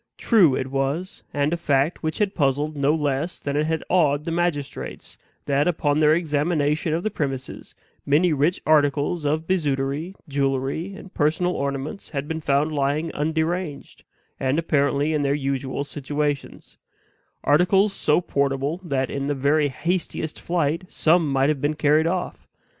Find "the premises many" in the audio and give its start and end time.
7.03-8.33